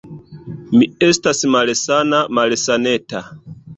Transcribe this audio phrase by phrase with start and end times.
[0.77, 3.23] Mi estas malsana, malsaneta.